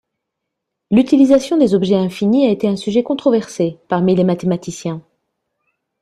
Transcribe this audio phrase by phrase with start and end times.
[0.89, 5.03] L'utilisation des objets infinis a été un sujet controversé parmi les mathématiciens.